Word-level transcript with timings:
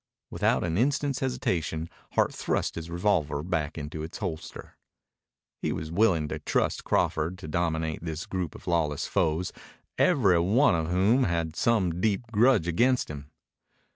Without 0.31 0.63
an 0.63 0.79
instant's 0.79 1.19
hesitation 1.19 1.87
Hart 2.13 2.33
thrust 2.33 2.73
his 2.73 2.89
revolver 2.89 3.43
back 3.43 3.77
into 3.77 4.01
its 4.01 4.17
holster. 4.17 4.75
He 5.61 5.71
was 5.71 5.91
willing 5.91 6.27
to 6.29 6.39
trust 6.39 6.83
Crawford 6.83 7.37
to 7.37 7.47
dominate 7.47 8.03
this 8.03 8.25
group 8.25 8.55
of 8.55 8.65
lawless 8.65 9.05
foes, 9.05 9.53
every 9.99 10.39
one 10.39 10.73
of 10.73 10.89
whom 10.89 11.25
held 11.25 11.55
some 11.55 12.01
deep 12.01 12.23
grudge 12.31 12.67
against 12.67 13.11
him. 13.11 13.29